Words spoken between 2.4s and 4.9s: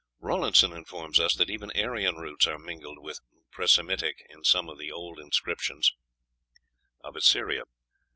are mingled with Presemitic in some of